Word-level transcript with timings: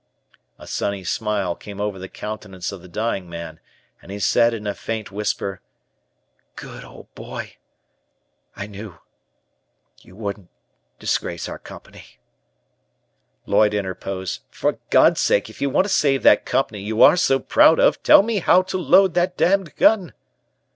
A 0.57 0.65
sunny 0.65 1.03
smile 1.03 1.53
came 1.55 1.79
over 1.79 1.99
the 1.99 2.09
countenance 2.09 2.71
of 2.71 2.81
the 2.81 2.87
dying 2.87 3.29
man, 3.29 3.59
and 4.01 4.11
he 4.11 4.17
said 4.17 4.51
in 4.51 4.65
a 4.65 4.73
faint 4.73 5.11
whisper: 5.11 5.61
"Good 6.55 6.83
old 6.83 7.13
boy! 7.13 7.57
I 8.55 8.65
knew 8.65 8.97
you 9.99 10.15
wouldn't 10.15 10.49
disgrace 10.97 11.47
our 11.47 11.59
Company" 11.59 12.17
Lloyd 13.45 13.75
interposed, 13.75 14.41
"For 14.49 14.79
God's 14.89 15.21
sake, 15.21 15.51
if 15.51 15.61
you 15.61 15.69
want 15.69 15.85
to 15.85 15.93
save 15.93 16.23
that 16.23 16.47
Company 16.47 16.81
you 16.81 17.03
are 17.03 17.15
so 17.15 17.37
proud 17.37 17.79
of, 17.79 18.01
tell 18.01 18.23
me 18.23 18.39
how 18.39 18.63
to 18.63 18.79
load 18.79 19.13
that 19.13 19.37
damned 19.37 19.75
gun!" 19.75 20.13